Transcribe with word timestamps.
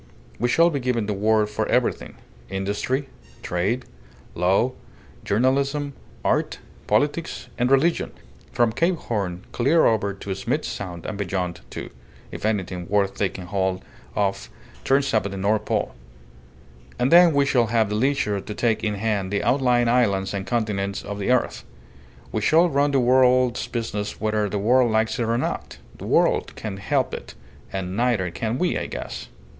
We 0.39 0.49
shall 0.49 0.71
be 0.71 0.79
giving 0.79 1.05
the 1.05 1.13
word 1.13 1.47
for 1.47 1.67
everything: 1.67 2.15
industry, 2.49 3.07
trade, 3.43 3.85
law, 4.33 4.71
journalism, 5.23 5.93
art, 6.25 6.57
politics, 6.87 7.49
and 7.55 7.69
religion, 7.69 8.11
from 8.51 8.71
Cape 8.71 8.95
Horn 8.95 9.43
clear 9.51 9.85
over 9.85 10.15
to 10.15 10.33
Smith's 10.33 10.69
Sound, 10.69 11.05
and 11.05 11.19
beyond, 11.19 11.61
too, 11.69 11.91
if 12.31 12.47
anything 12.47 12.87
worth 12.89 13.13
taking 13.13 13.45
hold 13.45 13.85
of 14.15 14.49
turns 14.83 15.13
up 15.13 15.25
at 15.27 15.31
the 15.31 15.37
North 15.37 15.65
Pole. 15.65 15.93
And 16.97 17.11
then 17.11 17.31
we 17.31 17.45
shall 17.45 17.67
have 17.67 17.89
the 17.89 17.95
leisure 17.95 18.41
to 18.41 18.55
take 18.55 18.83
in 18.83 18.95
hand 18.95 19.31
the 19.31 19.43
outlying 19.43 19.87
islands 19.87 20.33
and 20.33 20.47
continents 20.47 21.03
of 21.03 21.19
the 21.19 21.29
earth. 21.29 21.63
We 22.31 22.41
shall 22.41 22.69
run 22.69 22.89
the 22.89 22.99
world's 22.99 23.67
business 23.67 24.19
whether 24.19 24.49
the 24.49 24.57
world 24.57 24.91
likes 24.91 25.19
it 25.19 25.23
or 25.25 25.37
not. 25.37 25.77
The 25.99 26.07
world 26.07 26.55
can't 26.55 26.79
help 26.79 27.13
it 27.13 27.35
and 27.71 27.95
neither 27.95 28.31
can 28.31 28.57
we, 28.57 28.79
I 28.79 28.87
guess." 28.87 29.27